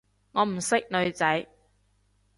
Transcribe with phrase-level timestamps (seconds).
[0.31, 1.45] 我唔識女仔